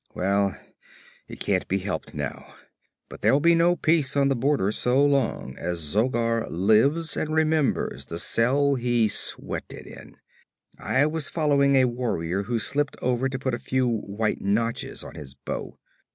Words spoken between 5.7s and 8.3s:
Zogar lives and remembers the